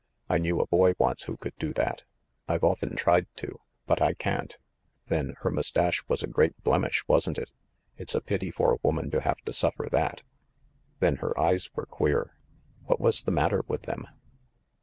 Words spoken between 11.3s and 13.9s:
eyes were queer. What was the mat ter with